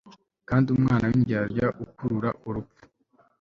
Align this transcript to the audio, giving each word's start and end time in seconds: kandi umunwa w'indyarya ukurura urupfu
kandi 0.49 0.65
umunwa 0.73 1.05
w'indyarya 1.09 1.65
ukurura 1.83 2.29
urupfu 2.47 2.81